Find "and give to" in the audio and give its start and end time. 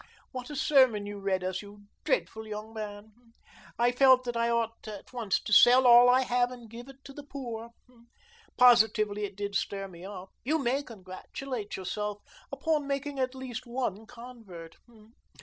6.49-7.13